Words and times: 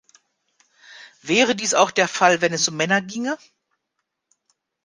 Wäre 1.21 1.55
dies 1.55 1.75
auch 1.75 1.91
der 1.91 2.07
Fall, 2.07 2.41
wenn 2.41 2.53
es 2.53 2.67
um 2.67 2.75
Männer 2.75 3.03
ginge? 3.03 3.37